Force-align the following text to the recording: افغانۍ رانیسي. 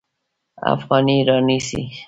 افغانۍ 0.73 1.17
رانیسي. 1.29 1.81